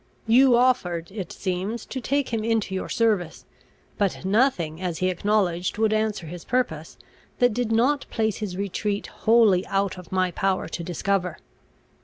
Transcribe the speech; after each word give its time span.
You 0.25 0.55
offered, 0.57 1.11
it 1.11 1.31
seems, 1.31 1.85
to 1.85 2.01
take 2.01 2.29
him 2.29 2.43
into 2.43 2.73
your 2.73 2.89
service; 2.89 3.45
but 3.99 4.25
nothing, 4.25 4.81
as 4.81 4.97
he 4.97 5.11
acknowledged, 5.11 5.77
would 5.77 5.93
answer 5.93 6.25
his 6.25 6.43
purpose, 6.43 6.97
that 7.37 7.53
did 7.53 7.71
not 7.71 8.07
place 8.09 8.37
his 8.37 8.57
retreat 8.57 9.05
wholly 9.05 9.63
out 9.67 9.99
of 9.99 10.11
my 10.11 10.31
power 10.31 10.67
to 10.67 10.83
discover." 10.83 11.37